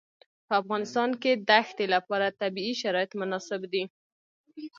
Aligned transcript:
په 0.47 0.53
افغانستان 0.61 1.09
کې 1.21 1.31
د 1.47 1.51
ښتې 1.67 1.85
لپاره 1.95 2.35
طبیعي 2.41 2.73
شرایط 2.81 3.11
مناسب 3.21 3.61
دي. 3.73 3.83